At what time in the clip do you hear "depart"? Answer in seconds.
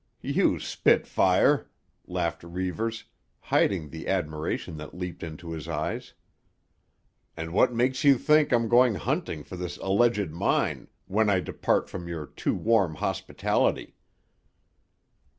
11.39-11.87